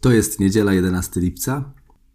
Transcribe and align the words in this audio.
To 0.00 0.12
jest 0.12 0.40
niedziela 0.40 0.72
11 0.72 1.20
lipca, 1.20 1.72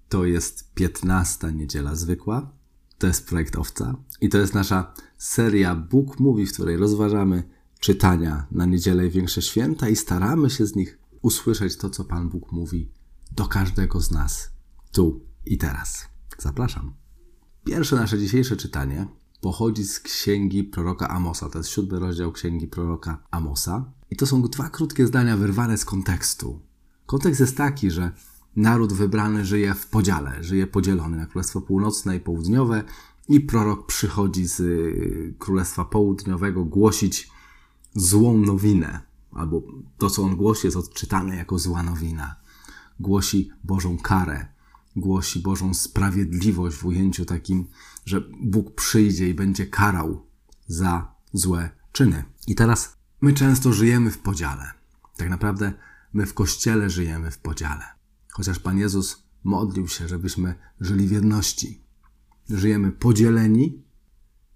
to 0.10 0.26
jest 0.26 0.74
15 0.74 1.52
niedziela 1.52 1.96
zwykła, 1.96 2.52
to 2.98 3.08
jest 3.08 3.28
projekt 3.28 3.56
Owca 3.56 3.96
i 4.22 4.30
to 4.30 4.38
jest 4.38 4.54
nasza 4.54 4.94
seria 5.18 5.76
Bóg 5.76 6.20
Mówi, 6.20 6.46
w 6.46 6.54
której 6.54 6.78
rozważamy 6.78 7.44
czytania 7.80 8.48
na 8.52 8.66
niedzielę 8.66 9.08
i 9.08 9.10
większe 9.10 9.42
święta 9.42 9.90
i 9.90 9.96
staramy 9.96 10.50
się 10.50 10.66
z 10.66 10.76
nich 10.76 10.98
usłyszeć 11.22 11.78
to, 11.78 11.90
co 11.90 12.04
Pan 12.04 12.30
Bóg 12.30 12.52
mówi 12.52 12.90
do 13.32 13.46
każdego 13.46 14.02
z 14.02 14.12
nas 14.12 14.50
tu 14.92 15.22
i 15.46 15.58
teraz. 15.58 16.06
Zapraszam. 16.38 16.94
Pierwsze 17.66 17.96
nasze 17.96 18.20
dzisiejsze 18.20 18.58
czytanie 18.58 19.08
pochodzi 19.42 19.84
z 19.84 20.00
księgi 20.00 20.64
proroka 20.64 21.08
Amosa. 21.10 21.50
To 21.50 21.58
jest 21.58 21.70
siódmy 21.70 22.00
rozdział 22.00 22.32
księgi 22.32 22.68
proroka 22.68 23.24
Amosa. 23.32 23.92
I 24.10 24.16
to 24.16 24.26
są 24.26 24.42
dwa 24.42 24.70
krótkie 24.70 25.08
zdania 25.08 25.38
wyrwane 25.38 25.78
z 25.78 25.86
kontekstu. 25.86 26.60
Kontekst 27.06 27.40
jest 27.40 27.58
taki, 27.58 27.92
że 27.92 28.12
naród 28.56 28.94
wybrany 28.94 29.46
żyje 29.46 29.74
w 29.74 29.88
podziale, 29.88 30.44
żyje 30.44 30.68
podzielony 30.68 31.18
na 31.18 31.26
Królestwo 31.26 31.62
Północne 31.62 32.16
i 32.16 32.20
Południowe 32.20 32.84
i 33.30 33.40
prorok 33.40 33.86
przychodzi 33.88 34.48
z 34.48 34.60
y, 34.60 35.34
Królestwa 35.40 35.86
Południowego 35.86 36.66
głosić 36.66 37.30
złą 37.96 38.38
nowinę, 38.38 39.02
albo 39.32 39.62
to, 39.98 40.10
co 40.10 40.24
on 40.24 40.36
głosi, 40.36 40.68
jest 40.68 40.78
odczytane 40.78 41.36
jako 41.36 41.60
zła 41.60 41.84
nowina. 41.84 42.36
Głosi 43.00 43.52
Bożą 43.64 43.98
karę, 43.98 44.48
głosi 44.96 45.40
Bożą 45.40 45.74
sprawiedliwość 45.74 46.78
w 46.78 46.86
ujęciu 46.86 47.26
takim, 47.26 47.66
że 48.06 48.22
Bóg 48.42 48.76
przyjdzie 48.76 49.30
i 49.30 49.34
będzie 49.34 49.68
karał 49.68 50.26
za 50.68 51.16
złe 51.34 51.70
czyny. 51.92 52.24
I 52.48 52.56
teraz 52.56 52.98
my 53.22 53.34
często 53.34 53.74
żyjemy 53.74 54.12
w 54.12 54.18
podziale. 54.18 54.72
Tak 55.18 55.30
naprawdę 55.30 55.74
my 56.14 56.26
w 56.26 56.34
kościele 56.34 56.90
żyjemy 56.90 57.32
w 57.32 57.38
podziale. 57.38 57.86
Chociaż 58.30 58.60
Pan 58.60 58.78
Jezus 58.78 59.24
modlił 59.44 59.88
się, 59.88 60.08
żebyśmy 60.08 60.56
żyli 60.80 61.08
w 61.08 61.12
jedności. 61.12 61.84
Żyjemy 62.50 62.92
podzieleni, 62.92 63.84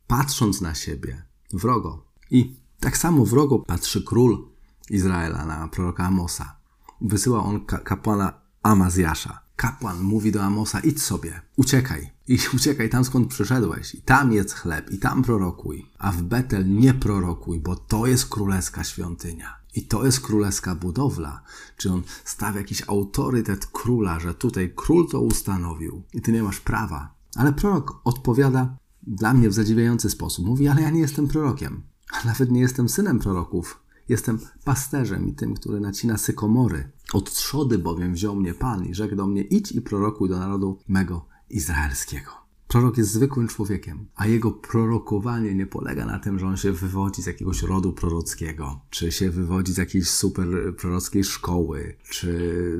patrząc 0.08 0.62
na 0.62 0.76
siebie 0.76 1.26
wrogo. 1.54 2.06
I 2.32 2.56
tak 2.80 2.98
samo 2.98 3.26
wrogo 3.26 3.59
patrzy 3.59 4.04
król 4.04 4.48
Izraela 4.90 5.45
na 5.45 5.67
proroka 5.67 6.04
Amosa. 6.04 6.58
Wysyła 7.02 7.44
on 7.44 7.66
kapłana 7.66 8.42
Amazjasza. 8.64 9.39
Kapłan 9.56 10.00
mówi 10.00 10.32
do 10.32 10.44
Amosa: 10.44 10.80
idź 10.80 11.02
sobie, 11.02 11.42
uciekaj. 11.56 12.10
I 12.28 12.38
uciekaj 12.56 12.89
tam, 12.89 13.06
skąd 13.06 13.28
przyszedłeś. 13.28 13.95
I 13.95 14.02
tam 14.02 14.32
jedz 14.32 14.54
chleb, 14.54 14.92
i 14.92 15.00
tam 15.00 15.23
prorokuj. 15.23 15.86
A 16.00 16.12
w 16.12 16.22
Betel 16.22 16.76
nie 16.76 16.94
prorokuj, 16.94 17.60
bo 17.60 17.76
to 17.76 18.08
jest 18.08 18.30
królewska 18.30 18.84
świątynia. 18.84 19.57
I 19.78 19.81
to 19.81 20.06
jest 20.06 20.20
królewska 20.20 20.75
budowla. 20.75 21.42
Czy 21.78 21.92
on 21.92 22.02
stawia 22.25 22.58
jakiś 22.58 22.83
autorytet 22.88 23.66
króla, 23.66 24.20
że 24.20 24.33
tutaj 24.33 24.73
król 24.75 25.08
to 25.08 25.22
ustanowił 25.22 26.03
i 26.14 26.22
ty 26.22 26.31
nie 26.31 26.44
masz 26.44 26.59
prawa. 26.59 27.14
Ale 27.36 27.53
prorok 27.53 28.02
odpowiada 28.03 28.78
dla 29.03 29.33
mnie 29.33 29.50
w 29.50 29.53
zadziwiający 29.53 30.09
sposób. 30.09 30.45
Mówi, 30.45 30.67
ale 30.67 30.81
ja 30.81 30.89
nie 30.89 31.00
jestem 31.00 31.28
prorokiem. 31.28 31.83
A 32.11 32.28
nawet 32.28 32.52
nie 32.52 32.61
jestem 32.61 32.89
synem 32.89 33.20
proroków. 33.20 33.83
Jestem 34.09 34.39
pasterzem 34.64 35.28
i 35.28 35.33
tym, 35.33 35.53
który 35.53 35.80
nacina 35.80 36.17
sykomory. 36.17 36.92
Od 37.14 37.33
trzody 37.33 37.78
bowiem 37.78 38.14
wziął 38.14 38.36
mnie 38.36 38.53
Pan 38.53 38.86
i 38.86 38.95
rzekł 38.95 39.16
do 39.16 39.28
mnie, 39.28 39.42
idź 39.42 39.72
i 39.72 39.81
prorokuj 39.81 40.30
do 40.30 40.39
narodu 40.39 40.80
mego 40.88 41.25
izraelskiego. 41.50 42.47
Prorok 42.68 42.98
jest 42.98 43.12
zwykłym 43.12 43.48
człowiekiem, 43.48 44.08
a 44.16 44.28
jego 44.28 44.52
prorokowanie 44.52 45.56
nie 45.56 45.66
polega 45.66 46.06
na 46.06 46.20
tym, 46.20 46.40
że 46.40 46.48
on 46.48 46.58
się 46.58 46.72
wywodzi 46.72 47.22
z 47.22 47.26
jakiegoś 47.26 47.64
rodu 47.64 47.94
prorockiego, 47.94 48.82
czy 48.90 49.12
się 49.12 49.30
wywodzi 49.30 49.73
z 49.73 49.78
jakiejś 49.78 50.10
super 50.10 50.48
prorockiej 50.78 51.23
szkoły, 51.23 51.98
czy 52.10 52.80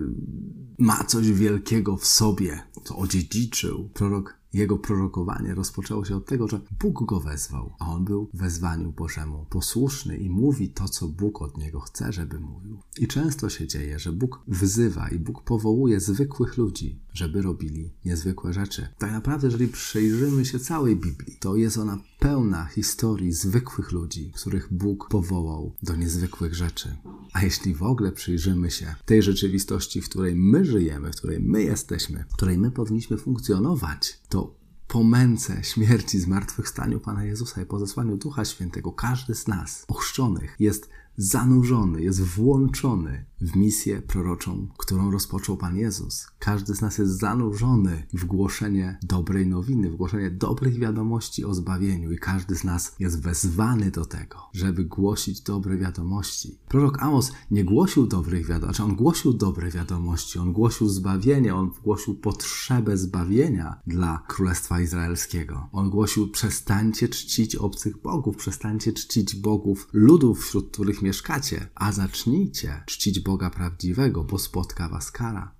ma 0.77 1.03
coś 1.03 1.31
wielkiego 1.31 1.97
w 1.97 2.05
sobie, 2.05 2.63
co 2.83 2.97
odziedziczył. 2.97 3.89
Prorok 3.93 4.36
jego 4.53 4.77
prorokowanie 4.77 5.55
rozpoczęło 5.55 6.05
się 6.05 6.15
od 6.15 6.25
tego, 6.25 6.47
że 6.47 6.61
Bóg 6.79 7.05
go 7.05 7.19
wezwał, 7.19 7.73
a 7.79 7.87
on 7.87 8.05
był 8.05 8.30
wezwaniu 8.33 8.91
Bożemu 8.91 9.45
posłuszny 9.49 10.17
i 10.17 10.30
mówi 10.30 10.69
to, 10.69 10.89
co 10.89 11.08
Bóg 11.08 11.41
od 11.41 11.58
niego 11.58 11.80
chce, 11.80 12.13
żeby 12.13 12.39
mówił. 12.39 12.77
I 12.97 13.07
często 13.07 13.49
się 13.49 13.67
dzieje, 13.67 13.99
że 13.99 14.11
Bóg 14.11 14.43
wzywa 14.47 15.09
i 15.09 15.19
Bóg 15.19 15.43
powołuje 15.43 15.99
zwykłych 15.99 16.57
ludzi, 16.57 16.99
żeby 17.13 17.41
robili 17.41 17.93
niezwykłe 18.05 18.53
rzeczy. 18.53 18.87
Tak 18.97 19.11
naprawdę, 19.11 19.47
jeżeli 19.47 19.67
przyjrzymy 19.67 20.45
się 20.45 20.59
całej 20.59 20.95
Biblii, 20.95 21.37
to 21.39 21.55
jest 21.55 21.77
ona 21.77 21.97
pełna 22.20 22.66
historii 22.66 23.33
zwykłych 23.33 23.92
ludzi, 23.92 24.32
których 24.36 24.73
Bóg 24.73 25.08
powołał 25.10 25.76
do 25.83 25.95
niezwykłych 25.95 26.55
rzeczy. 26.55 26.95
A 27.33 27.42
jeśli 27.42 27.76
w 27.76 27.83
ogóle 27.83 28.11
przyjrzymy 28.11 28.72
się 28.72 28.95
tej 29.05 29.23
rzeczywistości, 29.23 30.02
w 30.02 30.10
której 30.10 30.36
my 30.36 30.66
żyjemy, 30.66 31.11
w 31.11 31.16
której 31.16 31.39
my 31.39 31.64
jesteśmy, 31.64 32.26
w 32.30 32.33
której 32.33 32.58
my 32.58 32.72
powinniśmy 32.72 33.17
funkcjonować, 33.17 34.20
to 34.30 34.55
po 34.88 35.04
męce, 35.04 35.64
śmierci, 35.64 36.20
zmartwychwstaniu 36.20 37.00
Pana 37.00 37.23
Jezusa 37.23 37.61
i 37.61 37.66
po 37.66 37.80
zesłaniu 37.80 38.17
Ducha 38.17 38.45
Świętego, 38.45 38.92
każdy 38.92 39.36
z 39.36 39.48
nas, 39.48 39.86
ochrzczonych, 39.88 40.55
jest 40.60 40.89
zanurzony, 41.17 42.02
jest 42.02 42.22
włączony 42.22 43.26
w 43.42 43.55
misję 43.55 44.02
proroczą, 44.02 44.67
którą 44.78 45.11
rozpoczął 45.11 45.58
Pan 45.58 45.78
Jezus. 45.78 46.28
Każdy 46.39 46.76
z 46.76 46.82
nas 46.82 46.98
jest 46.98 47.20
zanurzony 47.20 48.08
w 48.14 48.26
głoszenie 48.26 49.00
dobrej 49.04 49.48
nowiny, 49.48 49.89
w 49.89 49.95
głoszenie 49.95 50.32
dobrych 50.32 50.80
wiadomości 50.80 51.45
o 51.45 51.54
zbawieniu 51.54 52.11
i 52.11 52.17
każdy 52.17 52.55
z 52.55 52.64
nas 52.64 52.95
jest 53.00 53.22
wezwany 53.22 53.92
do 53.92 54.05
tego, 54.05 54.38
żeby 54.54 54.86
głosić 54.86 55.42
dobre 55.42 55.78
wiadomości. 55.78 56.60
Prorok 56.67 57.04
Amos 57.04 57.32
nie 57.52 57.64
głosił 57.64 58.08
dobrych 58.08 58.48
wiadomości, 58.48 58.84
on 58.84 58.95
głosił 58.95 59.34
dobre 59.34 59.72
wiadomości, 59.72 60.39
on 60.39 60.54
głosił 60.54 60.89
zbawienie, 60.89 61.55
on 61.55 61.72
głosił 61.84 62.16
potrzebę 62.16 62.98
zbawienia 62.98 63.82
dla 63.88 64.23
Królestwa 64.28 64.82
Izraelskiego. 64.82 65.70
On 65.72 65.89
głosił 65.89 66.32
przestańcie 66.32 67.10
czcić 67.10 67.55
obcych 67.55 68.02
bogów, 68.02 68.36
przestańcie 68.36 68.94
czcić 68.94 69.36
bogów 69.36 69.89
ludów, 69.94 70.45
wśród 70.45 70.72
których 70.72 71.02
mieszkacie, 71.07 71.69
a 71.75 71.91
zacznijcie 71.91 72.83
czcić 72.85 73.19
Boga 73.19 73.49
prawdziwego, 73.49 74.23
bo 74.23 74.39
spotka 74.39 74.89
was 74.89 75.11
kara. 75.11 75.55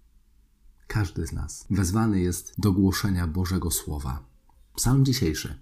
Każdy 0.87 1.27
z 1.27 1.33
nas 1.33 1.65
wezwany 1.69 2.21
jest 2.21 2.53
do 2.57 2.71
głoszenia 2.71 3.27
Bożego 3.27 3.71
Słowa. 3.71 4.25
Psalm 4.75 5.05
dzisiejszy. 5.05 5.59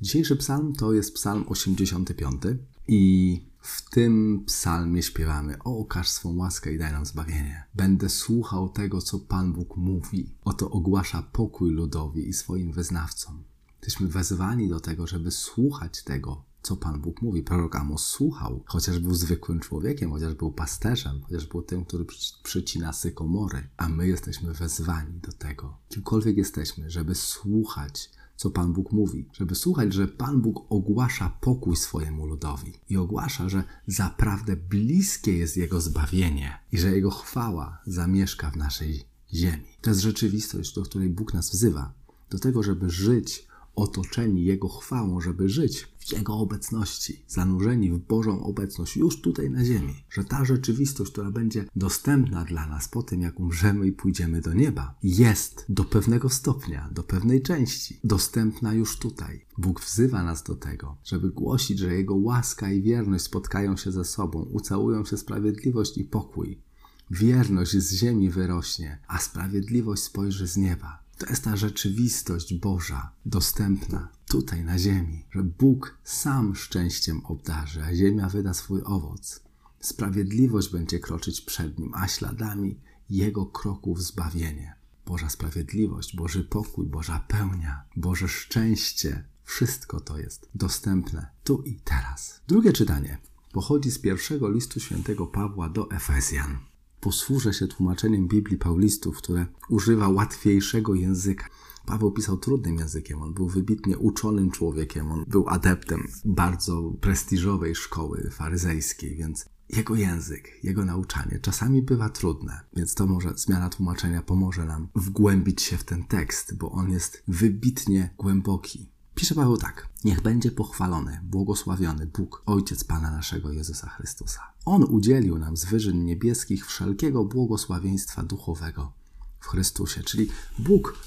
Dzisiejszy 0.00 0.36
psalm 0.36 0.72
to 0.72 0.92
jest 0.92 1.14
psalm 1.14 1.44
85 1.48 2.42
i 2.88 3.42
w 3.60 3.90
tym 3.90 4.44
psalmie 4.46 5.02
śpiewamy: 5.02 5.58
O, 5.64 5.78
okaż 5.78 6.08
swą 6.08 6.36
łaskę 6.36 6.72
i 6.74 6.78
daj 6.78 6.92
nam 6.92 7.06
zbawienie. 7.06 7.64
Będę 7.74 8.08
słuchał 8.08 8.68
tego, 8.68 9.00
co 9.00 9.18
Pan 9.18 9.52
Bóg 9.52 9.76
mówi. 9.76 10.34
Oto 10.44 10.70
ogłasza 10.70 11.22
pokój 11.22 11.70
ludowi 11.70 12.28
i 12.28 12.32
swoim 12.32 12.72
wyznawcom. 12.72 13.42
Jesteśmy 13.82 14.08
wezwani 14.08 14.68
do 14.68 14.80
tego, 14.80 15.06
żeby 15.06 15.30
słuchać 15.30 16.02
tego, 16.04 16.44
co 16.64 16.76
Pan 16.76 17.00
Bóg 17.00 17.22
mówi. 17.22 17.42
Prorok 17.42 17.76
Amos 17.76 18.06
słuchał, 18.06 18.62
chociaż 18.66 18.98
był 18.98 19.14
zwykłym 19.14 19.60
człowiekiem, 19.60 20.10
chociaż 20.10 20.34
był 20.34 20.52
pasterzem, 20.52 21.20
chociaż 21.22 21.46
był 21.46 21.62
tym, 21.62 21.84
który 21.84 22.04
przycina 22.42 22.92
sykomory, 22.92 23.68
a 23.76 23.88
my 23.88 24.08
jesteśmy 24.08 24.52
wezwani 24.52 25.20
do 25.20 25.32
tego, 25.32 25.78
kimkolwiek 25.88 26.36
jesteśmy, 26.36 26.90
żeby 26.90 27.14
słuchać, 27.14 28.10
co 28.36 28.50
Pan 28.50 28.72
Bóg 28.72 28.92
mówi, 28.92 29.28
żeby 29.32 29.54
słuchać, 29.54 29.92
że 29.92 30.08
Pan 30.08 30.40
Bóg 30.40 30.66
ogłasza 30.68 31.38
pokój 31.40 31.76
swojemu 31.76 32.26
ludowi 32.26 32.72
i 32.88 32.96
ogłasza, 32.96 33.48
że 33.48 33.64
zaprawdę 33.86 34.56
bliskie 34.56 35.38
jest 35.38 35.56
Jego 35.56 35.80
zbawienie 35.80 36.58
i 36.72 36.78
że 36.78 36.96
Jego 36.96 37.10
chwała 37.10 37.78
zamieszka 37.86 38.50
w 38.50 38.56
naszej 38.56 39.04
ziemi. 39.34 39.66
To 39.80 39.90
jest 39.90 40.02
rzeczywistość, 40.02 40.74
do 40.74 40.82
której 40.82 41.08
Bóg 41.08 41.34
nas 41.34 41.50
wzywa, 41.50 41.92
do 42.30 42.38
tego, 42.38 42.62
żeby 42.62 42.90
żyć 42.90 43.46
otoczeni 43.76 44.44
Jego 44.44 44.68
chwałą, 44.68 45.20
żeby 45.20 45.48
żyć 45.48 45.88
w 45.98 46.12
Jego 46.12 46.34
obecności, 46.34 47.22
zanurzeni 47.26 47.90
w 47.90 47.98
Bożą 47.98 48.44
obecność 48.44 48.96
już 48.96 49.20
tutaj 49.20 49.50
na 49.50 49.64
ziemi. 49.64 49.94
Że 50.10 50.24
ta 50.24 50.44
rzeczywistość, 50.44 51.12
która 51.12 51.30
będzie 51.30 51.64
dostępna 51.76 52.44
dla 52.44 52.66
nas 52.66 52.88
po 52.88 53.02
tym, 53.02 53.20
jak 53.20 53.40
umrzemy 53.40 53.86
i 53.86 53.92
pójdziemy 53.92 54.40
do 54.40 54.54
nieba, 54.54 54.94
jest 55.02 55.64
do 55.68 55.84
pewnego 55.84 56.28
stopnia, 56.28 56.88
do 56.92 57.02
pewnej 57.02 57.42
części 57.42 58.00
dostępna 58.04 58.74
już 58.74 58.98
tutaj. 58.98 59.46
Bóg 59.58 59.80
wzywa 59.80 60.22
nas 60.22 60.42
do 60.42 60.54
tego, 60.54 60.96
żeby 61.04 61.30
głosić, 61.30 61.78
że 61.78 61.94
Jego 61.94 62.14
łaska 62.14 62.72
i 62.72 62.82
wierność 62.82 63.24
spotkają 63.24 63.76
się 63.76 63.92
ze 63.92 64.04
sobą, 64.04 64.42
ucałują 64.42 65.04
się 65.04 65.16
sprawiedliwość 65.16 65.98
i 65.98 66.04
pokój. 66.04 66.62
Wierność 67.10 67.76
z 67.76 67.92
ziemi 67.92 68.30
wyrośnie, 68.30 68.98
a 69.08 69.18
sprawiedliwość 69.18 70.02
spojrzy 70.02 70.46
z 70.46 70.56
nieba. 70.56 71.03
To 71.18 71.26
jest 71.26 71.44
ta 71.44 71.56
rzeczywistość 71.56 72.54
Boża, 72.54 73.10
dostępna 73.26 74.08
tutaj 74.28 74.64
na 74.64 74.78
ziemi, 74.78 75.24
że 75.30 75.42
Bóg 75.42 75.98
sam 76.04 76.54
szczęściem 76.54 77.20
obdarzy, 77.26 77.82
a 77.82 77.94
ziemia 77.94 78.28
wyda 78.28 78.54
swój 78.54 78.82
owoc. 78.84 79.40
Sprawiedliwość 79.80 80.72
będzie 80.72 81.00
kroczyć 81.00 81.40
przed 81.40 81.78
nim, 81.78 81.92
a 81.94 82.08
śladami 82.08 82.80
jego 83.10 83.46
kroków 83.46 84.02
zbawienie. 84.02 84.74
Boża 85.06 85.28
sprawiedliwość, 85.28 86.16
Boży 86.16 86.44
pokój, 86.44 86.86
Boża 86.86 87.24
pełnia, 87.28 87.84
Boże 87.96 88.28
szczęście, 88.28 89.24
wszystko 89.44 90.00
to 90.00 90.18
jest 90.18 90.48
dostępne 90.54 91.26
tu 91.44 91.62
i 91.62 91.74
teraz. 91.74 92.40
Drugie 92.48 92.72
czytanie 92.72 93.18
pochodzi 93.52 93.90
z 93.90 93.98
pierwszego 93.98 94.50
listu 94.50 94.80
świętego 94.80 95.26
Pawła 95.26 95.68
do 95.68 95.90
Efezjan. 95.90 96.58
Posłużę 97.04 97.54
się 97.54 97.66
tłumaczeniem 97.66 98.28
Biblii 98.28 98.58
Paulistów, 98.58 99.16
które 99.16 99.46
używa 99.68 100.08
łatwiejszego 100.08 100.94
języka. 100.94 101.48
Paweł 101.86 102.12
pisał 102.12 102.36
trudnym 102.36 102.78
językiem, 102.78 103.22
on 103.22 103.34
był 103.34 103.48
wybitnie 103.48 103.98
uczonym 103.98 104.50
człowiekiem, 104.50 105.12
on 105.12 105.24
był 105.28 105.48
adeptem 105.48 106.08
bardzo 106.24 106.92
prestiżowej 107.00 107.74
szkoły 107.74 108.30
faryzejskiej, 108.30 109.16
więc 109.16 109.46
jego 109.68 109.94
język, 109.94 110.64
jego 110.64 110.84
nauczanie 110.84 111.38
czasami 111.42 111.82
bywa 111.82 112.08
trudne, 112.08 112.60
więc 112.76 112.94
to 112.94 113.06
może 113.06 113.32
zmiana 113.36 113.68
tłumaczenia 113.68 114.22
pomoże 114.22 114.64
nam 114.64 114.88
wgłębić 114.94 115.62
się 115.62 115.76
w 115.76 115.84
ten 115.84 116.04
tekst, 116.04 116.56
bo 116.56 116.70
on 116.72 116.90
jest 116.90 117.22
wybitnie 117.28 118.14
głęboki. 118.18 118.93
Pisze 119.14 119.34
Paweł 119.34 119.56
tak: 119.56 119.88
Niech 120.04 120.20
będzie 120.20 120.50
pochwalony, 120.50 121.20
błogosławiony 121.22 122.06
Bóg, 122.06 122.42
Ojciec 122.46 122.84
Pana 122.84 123.10
naszego 123.10 123.52
Jezusa 123.52 123.88
Chrystusa. 123.88 124.40
On 124.64 124.84
udzielił 124.84 125.38
nam 125.38 125.56
z 125.56 125.64
wyżyn 125.64 126.04
niebieskich 126.04 126.66
wszelkiego 126.66 127.24
błogosławieństwa 127.24 128.22
duchowego 128.22 128.92
w 129.40 129.46
Chrystusie. 129.46 130.02
Czyli 130.02 130.28
Bóg, 130.58 130.98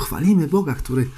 chwalimy 0.00 0.48
Boga, 0.48 0.74
który 0.74 1.10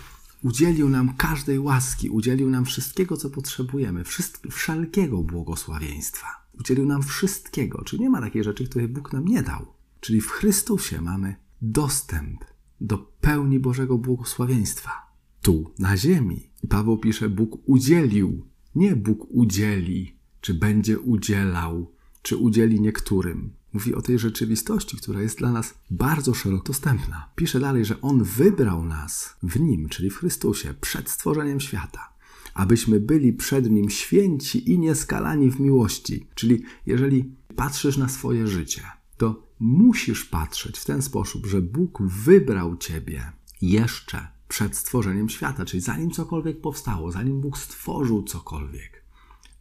udzielił 0.43 0.89
nam 0.89 1.17
każdej 1.17 1.59
łaski, 1.59 2.11
udzielił 2.11 2.51
nam 2.51 2.65
wszystkiego, 2.65 3.17
co 3.17 3.31
potrzebujemy, 3.31 4.05
wszelkiego 4.51 5.23
błogosławieństwa. 5.23 6.27
Udzielił 6.61 6.87
nam 6.87 7.03
wszystkiego, 7.03 7.83
czyli 7.85 8.03
nie 8.03 8.11
ma 8.11 8.21
takiej 8.21 8.45
rzeczy, 8.45 8.69
której 8.69 8.89
Bóg 8.89 9.13
nam 9.13 9.25
nie 9.25 9.43
dał. 9.43 9.67
Czyli 10.01 10.21
w 10.21 10.31
Chrystusie 10.31 11.01
mamy 11.01 11.37
dostęp 11.63 12.45
do 12.81 12.99
pełni 12.99 13.61
Bożego 13.61 13.99
błogosławieństwa. 13.99 15.14
Tu, 15.45 15.71
na 15.79 15.97
ziemi. 15.97 16.51
I 16.63 16.69
Paweł 16.69 16.99
pisze, 16.99 17.29
Bóg 17.29 17.69
udzielił, 17.69 18.47
nie 18.75 18.97
Bóg 18.97 19.27
udzieli, 19.31 20.17
czy 20.41 20.55
będzie 20.55 20.99
udzielał, 20.99 21.93
czy 22.23 22.37
udzieli 22.37 22.81
niektórym. 22.81 23.51
Mówi 23.73 23.95
o 23.95 24.03
tej 24.03 24.19
rzeczywistości, 24.19 24.97
która 24.97 25.23
jest 25.23 25.39
dla 25.39 25.53
nas 25.53 25.75
bardzo 25.91 26.35
szeroko 26.35 26.65
dostępna. 26.65 27.29
Pisze 27.37 27.61
dalej, 27.61 27.85
że 27.85 28.01
On 28.01 28.23
wybrał 28.23 28.85
nas 28.85 29.37
w 29.43 29.61
Nim, 29.61 29.89
czyli 29.89 30.11
w 30.11 30.17
Chrystusie, 30.17 30.75
przed 30.81 31.11
stworzeniem 31.11 31.61
świata, 31.61 32.13
abyśmy 32.55 33.01
byli 33.01 33.33
przed 33.33 33.71
Nim 33.71 33.91
święci 33.91 34.71
i 34.73 34.79
nieskalani 34.79 35.51
w 35.51 35.61
miłości. 35.61 36.27
Czyli 36.35 36.63
jeżeli 36.87 37.35
patrzysz 37.57 37.97
na 37.97 38.09
swoje 38.09 38.49
życie, 38.49 38.83
to 39.17 39.47
musisz 39.61 40.25
patrzeć 40.25 40.79
w 40.79 40.85
ten 40.85 41.03
sposób, 41.03 41.47
że 41.47 41.63
Bóg 41.63 42.03
wybrał 42.03 42.77
Ciebie 42.77 43.33
jeszcze 43.63 44.34
przed 44.49 44.77
stworzeniem 44.77 45.29
świata, 45.29 45.65
czyli 45.65 45.81
zanim 45.81 46.11
cokolwiek 46.11 46.61
powstało, 46.61 47.13
zanim 47.13 47.41
Bóg 47.41 47.59
stworzył 47.59 48.23
cokolwiek, 48.23 49.05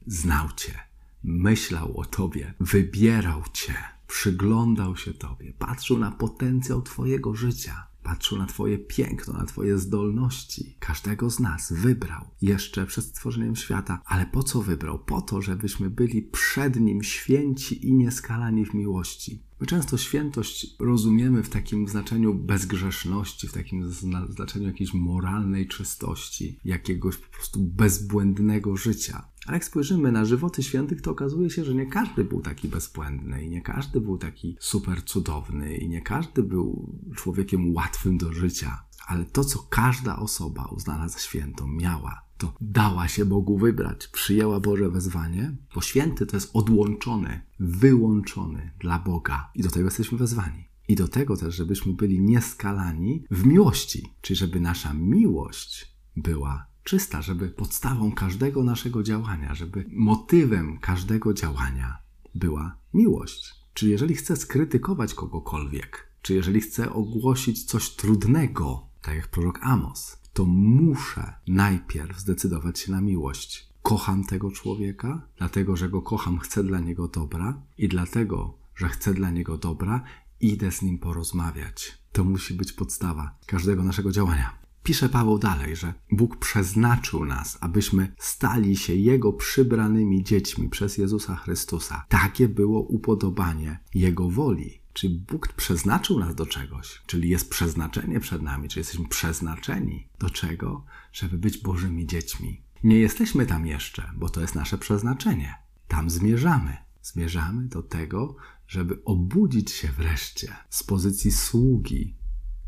znał 0.08 0.48
Cię, 0.56 0.80
myślał 1.24 1.98
o 1.98 2.06
Tobie, 2.06 2.54
wybierał 2.60 3.44
Cię 3.54 3.94
przyglądał 4.14 4.98
się 4.98 5.14
Tobie, 5.14 5.54
patrzył 5.60 5.98
na 5.98 6.12
potencjał 6.12 6.82
Twojego 6.82 7.36
życia, 7.36 7.88
patrzył 8.04 8.38
na 8.38 8.46
Twoje 8.46 8.78
piękno, 8.78 9.34
na 9.34 9.46
Twoje 9.46 9.78
zdolności. 9.78 10.76
Każdego 10.80 11.30
z 11.30 11.40
nas 11.40 11.74
wybrał 11.74 12.26
jeszcze 12.42 12.86
przed 12.86 13.06
stworzeniem 13.06 13.56
świata, 13.56 14.02
ale 14.06 14.26
po 14.26 14.44
co 14.44 14.62
wybrał? 14.62 15.00
Po 15.00 15.22
to, 15.22 15.42
żebyśmy 15.42 15.90
byli 15.90 16.22
przed 16.22 16.80
Nim 16.80 17.04
święci 17.04 17.88
i 17.88 17.94
nieskalani 17.94 18.66
w 18.66 18.74
miłości. 18.74 19.42
My 19.64 19.68
często 19.68 19.98
świętość 19.98 20.76
rozumiemy 20.80 21.44
w 21.44 21.50
takim 21.50 21.88
znaczeniu 21.88 22.34
bezgrzeszności, 22.34 23.48
w 23.48 23.54
takim 23.54 23.92
znaczeniu 24.30 24.68
jakiejś 24.68 24.94
moralnej 24.94 25.68
czystości, 25.68 26.60
jakiegoś 26.66 27.18
po 27.18 27.30
prostu 27.36 27.60
bezbłędnego 27.60 28.78
życia. 28.78 29.30
Ale 29.46 29.56
jak 29.56 29.66
spojrzymy 29.66 30.12
na 30.12 30.26
żywoty 30.26 30.64
świętych, 30.64 31.02
to 31.02 31.12
okazuje 31.12 31.50
się, 31.50 31.66
że 31.66 31.76
nie 31.76 31.86
każdy 31.86 32.24
był 32.24 32.42
taki 32.42 32.68
bezbłędny 32.68 33.46
i 33.46 33.50
nie 33.50 33.62
każdy 33.62 34.02
był 34.02 34.18
taki 34.18 34.58
super 34.60 35.04
cudowny 35.06 35.78
i 35.78 35.90
nie 35.90 36.02
każdy 36.02 36.44
był 36.44 36.96
człowiekiem 37.16 37.74
łatwym 37.76 38.18
do 38.18 38.34
życia. 38.34 38.84
Ale 39.08 39.26
to, 39.26 39.44
co 39.44 39.60
każda 39.70 40.20
osoba 40.20 40.66
uznana 40.66 41.10
za 41.10 41.20
świętą 41.20 41.68
miała, 41.68 42.22
to 42.44 42.54
dała 42.62 43.08
się 43.08 43.26
Bogu 43.26 43.58
wybrać, 43.58 44.08
przyjęła 44.08 44.60
Boże 44.60 44.90
wezwanie, 44.90 45.56
bo 45.76 45.82
święty 45.82 46.26
to 46.26 46.38
jest 46.38 46.50
odłączony, 46.54 47.42
wyłączony 47.60 48.72
dla 48.80 49.00
Boga 49.00 49.52
i 49.56 49.64
do 49.64 49.70
tego 49.70 49.86
jesteśmy 49.86 50.18
wezwani. 50.18 50.68
I 50.88 50.96
do 50.96 51.08
tego 51.08 51.38
też, 51.38 51.56
żebyśmy 51.56 51.94
byli 51.94 52.22
nieskalani 52.22 53.26
w 53.32 53.46
miłości, 53.46 54.14
czyli 54.22 54.38
żeby 54.38 54.60
nasza 54.60 54.94
miłość 54.94 55.96
była 56.16 56.68
czysta, 56.84 57.22
żeby 57.22 57.50
podstawą 57.50 58.12
każdego 58.12 58.64
naszego 58.64 59.04
działania, 59.04 59.56
żeby 59.56 59.86
motywem 59.92 60.78
każdego 60.80 61.34
działania 61.34 61.98
była 62.36 62.78
miłość. 62.94 63.54
Czyli 63.74 63.92
jeżeli 63.92 64.16
chcę 64.16 64.36
skrytykować 64.36 65.14
kogokolwiek, 65.14 66.08
czy 66.22 66.34
jeżeli 66.34 66.62
chcę 66.62 66.94
ogłosić 66.94 67.64
coś 67.64 67.90
trudnego, 67.90 68.88
tak 69.02 69.16
jak 69.16 69.28
prorok 69.28 69.60
Amos, 69.62 70.23
to 70.34 70.46
muszę 70.46 71.34
najpierw 71.48 72.20
zdecydować 72.20 72.80
się 72.80 72.92
na 72.92 73.02
miłość. 73.02 73.70
Kocham 73.82 74.24
tego 74.24 74.52
człowieka, 74.52 75.28
dlatego 75.38 75.76
że 75.76 75.90
go 75.90 76.02
kocham, 76.02 76.40
chcę 76.40 76.64
dla 76.64 76.80
niego 76.80 77.08
dobra 77.08 77.62
i 77.78 77.88
dlatego, 77.88 78.58
że 78.76 78.90
chcę 78.90 79.14
dla 79.14 79.30
niego 79.30 79.58
dobra, 79.58 80.04
idę 80.40 80.72
z 80.72 80.82
nim 80.82 81.00
porozmawiać. 81.00 81.98
To 82.12 82.24
musi 82.24 82.54
być 82.54 82.72
podstawa 82.72 83.38
każdego 83.46 83.84
naszego 83.84 84.12
działania. 84.12 84.64
Pisze 84.84 85.10
Paweł 85.10 85.40
dalej, 85.40 85.76
że 85.76 85.94
Bóg 86.12 86.38
przeznaczył 86.38 87.26
nas, 87.26 87.58
abyśmy 87.62 88.16
stali 88.18 88.78
się 88.78 88.96
Jego 88.96 89.34
przybranymi 89.34 90.24
dziećmi 90.24 90.70
przez 90.70 90.98
Jezusa 90.98 91.36
Chrystusa. 91.36 92.06
Takie 92.10 92.48
było 92.48 92.82
upodobanie 92.82 93.80
Jego 93.94 94.30
woli. 94.30 94.83
Czy 94.94 95.10
Bóg 95.10 95.54
przeznaczył 95.54 96.20
nas 96.20 96.36
do 96.36 96.46
czegoś? 96.46 97.02
Czyli 97.06 97.30
jest 97.30 97.50
przeznaczenie 97.50 98.20
przed 98.20 98.42
nami? 98.42 98.70
Czy 98.70 98.80
jesteśmy 98.80 99.08
przeznaczeni 99.08 100.08
do 100.20 100.30
czego? 100.30 100.86
Żeby 101.14 101.38
być 101.38 101.58
Bożymi 101.58 102.08
dziećmi. 102.08 102.62
Nie 102.84 103.00
jesteśmy 103.00 103.46
tam 103.46 103.66
jeszcze, 103.66 104.12
bo 104.16 104.30
to 104.30 104.42
jest 104.42 104.56
nasze 104.56 104.78
przeznaczenie. 104.78 105.56
Tam 105.88 106.10
zmierzamy. 106.10 106.78
Zmierzamy 107.02 107.68
do 107.68 107.84
tego, 107.84 108.36
żeby 108.68 109.04
obudzić 109.06 109.72
się 109.72 109.88
wreszcie 109.88 110.56
z 110.70 110.84
pozycji 110.84 111.32
sługi 111.32 112.16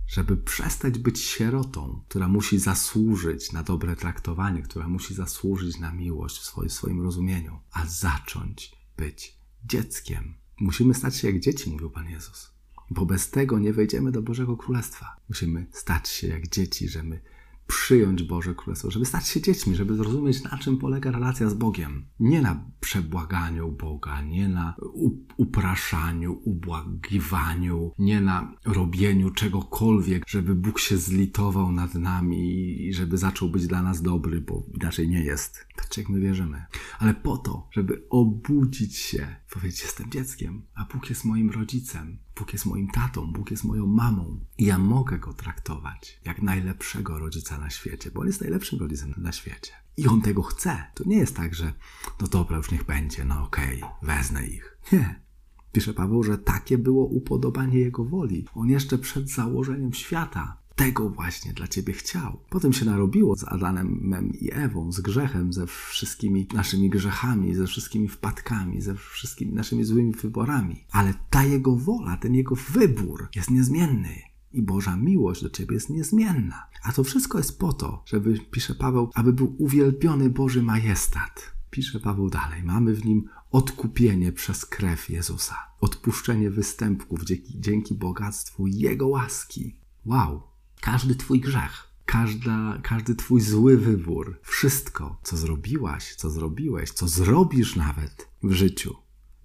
żeby 0.07 0.37
przestać 0.37 0.99
być 0.99 1.19
sierotą, 1.19 2.01
która 2.07 2.27
musi 2.27 2.59
zasłużyć 2.59 3.51
na 3.51 3.63
dobre 3.63 3.95
traktowanie, 3.95 4.61
która 4.61 4.87
musi 4.87 5.13
zasłużyć 5.13 5.79
na 5.79 5.91
miłość 5.91 6.37
w 6.37 6.45
swoim, 6.45 6.69
swoim 6.69 7.01
rozumieniu, 7.01 7.59
a 7.71 7.85
zacząć 7.85 8.71
być 8.97 9.37
dzieckiem. 9.65 10.33
Musimy 10.59 10.93
stać 10.93 11.15
się 11.15 11.27
jak 11.27 11.39
dzieci, 11.39 11.69
mówił 11.69 11.89
Pan 11.89 12.09
Jezus. 12.09 12.51
Bo 12.89 13.05
bez 13.05 13.31
tego 13.31 13.59
nie 13.59 13.73
wejdziemy 13.73 14.11
do 14.11 14.21
Bożego 14.21 14.57
Królestwa. 14.57 15.15
Musimy 15.29 15.67
stać 15.71 16.09
się 16.09 16.27
jak 16.27 16.47
dzieci, 16.47 16.89
że 16.89 17.03
my 17.03 17.21
przyjąć 17.67 18.23
Boże 18.23 18.55
Królestwo, 18.55 18.91
żeby 18.91 19.05
stać 19.05 19.27
się 19.27 19.41
dziećmi, 19.41 19.75
żeby 19.75 19.95
zrozumieć, 19.95 20.43
na 20.43 20.57
czym 20.57 20.77
polega 20.77 21.11
relacja 21.11 21.49
z 21.49 21.53
Bogiem. 21.53 22.05
Nie 22.19 22.41
na 22.41 22.65
przebłaganiu 22.79 23.71
Boga, 23.71 24.21
nie 24.21 24.49
na 24.49 24.75
upraszaniu, 25.37 26.41
ubłagiwaniu, 26.43 27.91
nie 27.99 28.21
na 28.21 28.53
robieniu 28.65 29.31
czegokolwiek, 29.31 30.23
żeby 30.27 30.55
Bóg 30.55 30.79
się 30.79 30.97
zlitował 30.97 31.71
nad 31.71 31.95
nami 31.95 32.81
i 32.87 32.93
żeby 32.93 33.17
zaczął 33.17 33.49
być 33.49 33.67
dla 33.67 33.81
nas 33.81 34.01
dobry, 34.01 34.41
bo 34.41 34.63
inaczej 34.81 35.09
nie 35.09 35.23
jest. 35.23 35.67
Tak 35.75 35.97
jak 35.97 36.09
my 36.09 36.19
wierzymy. 36.19 36.65
Ale 36.99 37.13
po 37.13 37.37
to, 37.37 37.67
żeby 37.71 38.03
obudzić 38.09 38.97
się, 38.97 39.35
powiedzieć, 39.53 39.81
jestem 39.81 40.11
dzieckiem, 40.11 40.61
a 40.75 40.85
Bóg 40.93 41.09
jest 41.09 41.25
moim 41.25 41.49
rodzicem. 41.49 42.17
Bóg 42.39 42.53
jest 42.53 42.65
moim 42.65 42.87
tatą, 42.87 43.31
Bóg 43.31 43.51
jest 43.51 43.63
moją 43.63 43.87
mamą 43.87 44.39
i 44.57 44.65
ja 44.65 44.77
mogę 44.77 45.19
go 45.19 45.33
traktować 45.33 46.19
jak 46.25 46.41
najlepszego 46.41 47.19
rodzica 47.19 47.57
na 47.57 47.69
świecie, 47.69 48.11
bo 48.11 48.21
on 48.21 48.27
jest 48.27 48.41
najlepszym 48.41 48.79
rodzicem 48.79 49.13
na 49.17 49.31
świecie. 49.31 49.71
I 49.97 50.07
on 50.07 50.21
tego 50.21 50.41
chce. 50.41 50.83
To 50.93 51.03
nie 51.07 51.17
jest 51.17 51.35
tak, 51.35 51.55
że 51.55 51.73
no 52.21 52.27
dobra, 52.27 52.57
już 52.57 52.71
niech 52.71 52.85
będzie, 52.85 53.25
no 53.25 53.43
okej, 53.43 53.83
okay, 53.83 54.15
wezmę 54.17 54.47
ich. 54.47 54.77
Nie. 54.91 55.25
Pisze 55.71 55.93
Paweł, 55.93 56.23
że 56.23 56.37
takie 56.37 56.77
było 56.77 57.05
upodobanie 57.05 57.79
jego 57.79 58.05
woli. 58.05 58.45
On 58.53 58.69
jeszcze 58.69 58.97
przed 58.97 59.29
założeniem 59.29 59.93
świata 59.93 60.57
tego 60.75 61.09
właśnie 61.09 61.53
dla 61.53 61.67
ciebie 61.67 61.93
chciał. 61.93 62.39
Potem 62.49 62.73
się 62.73 62.85
narobiło 62.85 63.35
z 63.35 63.43
Adamem 63.43 64.33
i 64.33 64.49
Ewą, 64.53 64.91
z 64.91 65.01
grzechem, 65.01 65.53
ze 65.53 65.67
wszystkimi 65.67 66.47
naszymi 66.53 66.89
grzechami, 66.89 67.55
ze 67.55 67.67
wszystkimi 67.67 68.07
wpadkami, 68.07 68.81
ze 68.81 68.95
wszystkimi 68.95 69.53
naszymi 69.53 69.83
złymi 69.83 70.13
wyborami. 70.13 70.85
Ale 70.91 71.13
ta 71.29 71.43
jego 71.43 71.75
wola, 71.75 72.17
ten 72.17 72.35
jego 72.35 72.55
wybór 72.55 73.29
jest 73.35 73.51
niezmienny. 73.51 74.15
I 74.53 74.61
Boża 74.61 74.97
miłość 74.97 75.43
do 75.43 75.49
ciebie 75.49 75.73
jest 75.73 75.89
niezmienna. 75.89 76.67
A 76.83 76.91
to 76.91 77.03
wszystko 77.03 77.37
jest 77.37 77.59
po 77.59 77.73
to, 77.73 78.03
żeby, 78.05 78.39
pisze 78.51 78.75
Paweł, 78.75 79.09
aby 79.13 79.33
był 79.33 79.55
uwielbiony 79.57 80.29
Boży 80.29 80.63
majestat. 80.63 81.55
Pisze 81.69 81.99
Paweł 81.99 82.29
dalej, 82.29 82.63
mamy 82.63 82.93
w 82.93 83.05
nim 83.05 83.29
odkupienie 83.51 84.31
przez 84.31 84.65
krew 84.65 85.09
Jezusa, 85.09 85.55
odpuszczenie 85.81 86.49
występków 86.49 87.23
dzięki, 87.23 87.59
dzięki 87.59 87.95
bogactwu 87.95 88.67
Jego 88.67 89.07
łaski. 89.07 89.75
Wow, 90.05 90.54
każdy 90.81 91.15
Twój 91.15 91.39
grzech, 91.39 91.87
każda, 92.05 92.79
każdy 92.83 93.15
Twój 93.15 93.41
zły 93.41 93.77
wybór, 93.77 94.39
wszystko, 94.43 95.19
co 95.23 95.37
zrobiłaś, 95.37 96.15
co 96.15 96.29
zrobiłeś, 96.29 96.91
co 96.91 97.07
zrobisz 97.07 97.75
nawet 97.75 98.29
w 98.43 98.51
życiu, 98.51 98.95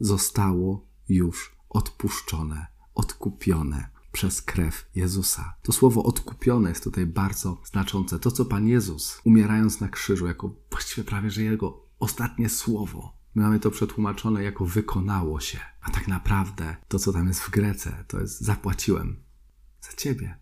zostało 0.01 0.87
już 1.09 1.57
odpuszczone, 1.69 2.67
odkupione 2.95 3.91
przez 4.13 4.43
krew 4.43 4.91
Jezusa. 4.95 5.55
To 5.63 5.73
słowo 5.73 6.03
odkupione 6.03 6.69
jest 6.69 6.85
tutaj 6.85 7.07
bardzo 7.07 7.61
znaczące. 7.65 8.19
To, 8.19 8.31
co 8.31 8.45
Pan 8.45 8.69
Jezus, 8.69 9.21
umierając 9.25 9.81
na 9.81 9.89
krzyżu, 9.89 10.27
jako 10.27 10.55
właściwie 10.71 11.05
prawie 11.05 11.31
że 11.31 11.43
Jego 11.43 11.87
ostatnie 11.99 12.49
słowo, 12.49 13.21
my 13.35 13.43
mamy 13.43 13.61
to 13.61 13.71
przetłumaczone 13.71 14.43
jako 14.43 14.67
wykonało 14.67 15.41
się. 15.41 15.61
A 15.81 15.91
tak 15.91 16.09
naprawdę 16.09 16.77
to, 16.89 16.99
co 16.99 17.13
tam 17.13 17.29
jest 17.29 17.41
w 17.41 17.51
Grece, 17.51 18.05
to 18.09 18.21
jest 18.21 18.41
zapłaciłem 18.41 19.17
za 19.81 19.93
Ciebie, 19.93 20.39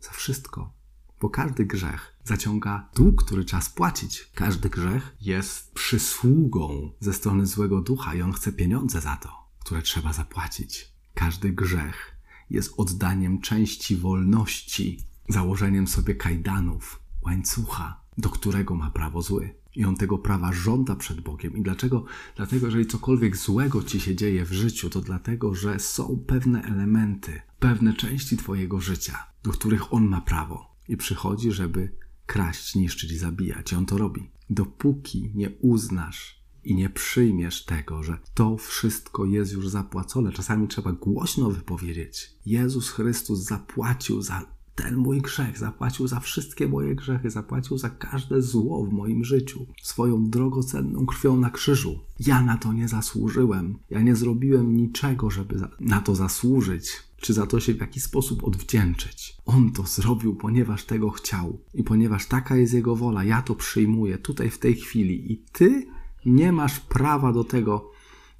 za 0.00 0.10
wszystko. 0.10 0.72
Bo 1.20 1.30
każdy 1.30 1.66
grzech 1.66 2.16
zaciąga 2.24 2.88
dług, 2.94 3.24
który 3.24 3.44
trzeba 3.44 3.62
spłacić. 3.62 4.30
Każdy 4.34 4.70
grzech 4.70 5.16
jest 5.20 5.74
przysługą 5.74 6.92
ze 7.00 7.12
strony 7.12 7.46
złego 7.46 7.80
ducha 7.80 8.14
i 8.14 8.22
on 8.22 8.32
chce 8.32 8.52
pieniądze 8.52 9.00
za 9.00 9.16
to, 9.16 9.28
które 9.58 9.82
trzeba 9.82 10.12
zapłacić. 10.12 10.92
Każdy 11.14 11.52
grzech 11.52 12.16
jest 12.50 12.74
oddaniem 12.76 13.40
części 13.40 13.96
wolności, 13.96 15.04
założeniem 15.28 15.88
sobie 15.88 16.14
kajdanów, 16.14 17.02
łańcucha, 17.22 17.99
do 18.18 18.30
którego 18.30 18.74
ma 18.74 18.90
prawo 18.90 19.22
zły. 19.22 19.54
I 19.74 19.84
on 19.84 19.96
tego 19.96 20.18
prawa 20.18 20.52
żąda 20.52 20.96
przed 20.96 21.20
Bogiem. 21.20 21.56
I 21.56 21.62
dlaczego? 21.62 22.04
Dlatego, 22.36 22.66
jeżeli 22.66 22.86
cokolwiek 22.86 23.36
złego 23.36 23.82
ci 23.82 24.00
się 24.00 24.16
dzieje 24.16 24.44
w 24.44 24.52
życiu, 24.52 24.90
to 24.90 25.00
dlatego, 25.00 25.54
że 25.54 25.78
są 25.78 26.24
pewne 26.26 26.62
elementy, 26.62 27.40
pewne 27.58 27.94
części 27.94 28.36
Twojego 28.36 28.80
życia, 28.80 29.26
do 29.42 29.50
których 29.50 29.92
on 29.92 30.08
ma 30.08 30.20
prawo. 30.20 30.76
I 30.88 30.96
przychodzi, 30.96 31.52
żeby 31.52 31.92
kraść, 32.26 32.74
niszczyć 32.74 33.12
i 33.12 33.18
zabijać. 33.18 33.72
I 33.72 33.76
on 33.76 33.86
to 33.86 33.98
robi. 33.98 34.30
Dopóki 34.50 35.32
nie 35.34 35.50
uznasz 35.50 36.40
i 36.64 36.74
nie 36.74 36.90
przyjmiesz 36.90 37.64
tego, 37.64 38.02
że 38.02 38.18
to 38.34 38.56
wszystko 38.56 39.24
jest 39.24 39.52
już 39.52 39.68
zapłacone. 39.68 40.32
Czasami 40.32 40.68
trzeba 40.68 40.92
głośno 40.92 41.50
wypowiedzieć: 41.50 42.32
Jezus 42.46 42.90
Chrystus 42.90 43.40
zapłacił 43.40 44.22
za 44.22 44.59
ten 44.82 44.96
mój 44.96 45.20
grzech, 45.20 45.58
zapłacił 45.58 46.08
za 46.08 46.20
wszystkie 46.20 46.68
moje 46.68 46.94
grzechy, 46.94 47.30
zapłacił 47.30 47.78
za 47.78 47.90
każde 47.90 48.42
zło 48.42 48.84
w 48.84 48.92
moim 48.92 49.24
życiu, 49.24 49.66
swoją 49.82 50.30
drogocenną 50.30 51.06
krwią 51.06 51.36
na 51.36 51.50
krzyżu. 51.50 51.98
Ja 52.20 52.42
na 52.42 52.56
to 52.56 52.72
nie 52.72 52.88
zasłużyłem. 52.88 53.78
Ja 53.90 54.00
nie 54.00 54.16
zrobiłem 54.16 54.76
niczego, 54.76 55.30
żeby 55.30 55.60
na 55.80 56.00
to 56.00 56.14
zasłużyć, 56.14 56.92
czy 57.16 57.32
za 57.32 57.46
to 57.46 57.60
się 57.60 57.74
w 57.74 57.80
jakiś 57.80 58.02
sposób 58.02 58.44
odwdzięczyć. 58.44 59.36
On 59.46 59.72
to 59.72 59.82
zrobił, 59.82 60.34
ponieważ 60.34 60.84
tego 60.84 61.10
chciał 61.10 61.58
i 61.74 61.84
ponieważ 61.84 62.26
taka 62.26 62.56
jest 62.56 62.74
jego 62.74 62.96
wola. 62.96 63.24
Ja 63.24 63.42
to 63.42 63.54
przyjmuję 63.54 64.18
tutaj 64.18 64.50
w 64.50 64.58
tej 64.58 64.74
chwili 64.74 65.32
i 65.32 65.44
ty 65.52 65.86
nie 66.26 66.52
masz 66.52 66.80
prawa 66.80 67.32
do 67.32 67.44
tego, 67.44 67.90